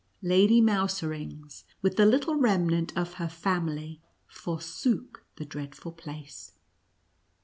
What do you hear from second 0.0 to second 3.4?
Lady Mousering;s, with the little remnant of her